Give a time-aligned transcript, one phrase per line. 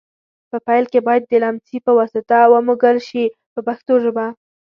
[0.49, 4.25] په پیل کې باید د لمڅي په واسطه ومږل شي په پښتو ژبه.